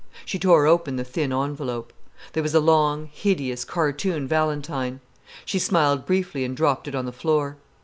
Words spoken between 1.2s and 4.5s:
envelope. There was a long, hideous, cartoon